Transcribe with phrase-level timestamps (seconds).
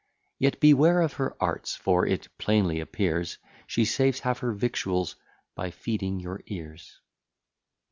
[0.39, 5.15] Yet beware of her arts; for, it plainly appears, She saves half her victuals,
[5.53, 6.99] by feeding your ears.